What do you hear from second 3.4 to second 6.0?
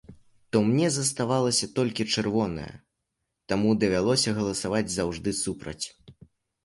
таму давялося галасаваць заўжды супраць.